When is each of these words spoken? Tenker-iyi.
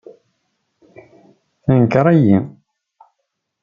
Tenker-iyi. 1.63 2.37